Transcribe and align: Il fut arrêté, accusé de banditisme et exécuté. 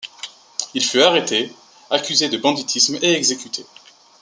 Il 0.73 0.83
fut 0.83 1.03
arrêté, 1.03 1.53
accusé 1.91 2.27
de 2.27 2.37
banditisme 2.39 2.97
et 3.03 3.13
exécuté. 3.13 3.63